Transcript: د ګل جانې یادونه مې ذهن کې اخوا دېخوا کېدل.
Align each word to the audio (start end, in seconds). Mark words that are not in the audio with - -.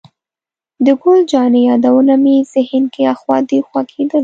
د 0.85 0.87
ګل 1.01 1.19
جانې 1.31 1.61
یادونه 1.69 2.13
مې 2.23 2.35
ذهن 2.53 2.83
کې 2.93 3.01
اخوا 3.13 3.37
دېخوا 3.49 3.81
کېدل. 3.91 4.19